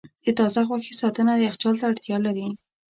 [0.23, 2.47] د تازه غوښې ساتنه یخچال ته اړتیا لري.